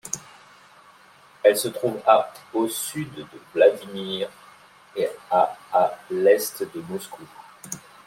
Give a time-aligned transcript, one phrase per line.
[1.43, 4.31] Elle se trouve à au sud de Vladimir
[4.95, 7.21] et à à l'est de Moscou.